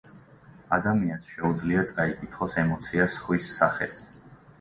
ადამიანს 0.77 1.27
შეუძლია 1.33 1.83
„წაიკითხოს“ 1.91 2.57
ემოცია 2.63 3.07
სხვის 3.17 3.51
სახეზე. 3.59 4.25